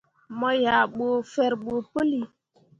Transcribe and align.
Mo 0.37 0.49
yah 0.63 0.83
ɓu 0.95 1.07
ferɓo 1.31 1.73
puli. 1.91 2.21